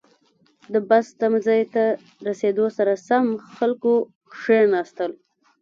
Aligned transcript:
•د 0.73 0.75
بس 0.89 1.05
تمځي 1.19 1.61
ته 1.73 1.83
رسېدو 2.27 2.65
سره 2.77 2.93
سم، 3.07 3.25
خلکو 3.55 3.93
کښېناستل. 4.33 5.11